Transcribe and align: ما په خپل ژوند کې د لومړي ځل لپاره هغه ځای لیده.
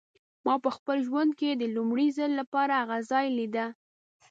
ما 0.45 0.55
په 0.63 0.69
خپل 0.77 0.97
ژوند 1.07 1.31
کې 1.39 1.49
د 1.55 1.63
لومړي 1.75 2.07
ځل 2.17 2.31
لپاره 2.39 2.73
هغه 2.81 2.97
ځای 3.11 3.27
لیده. 3.37 3.65